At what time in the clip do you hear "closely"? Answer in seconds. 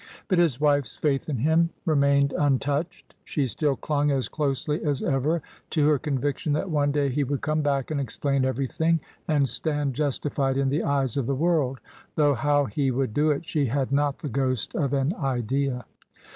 4.29-4.83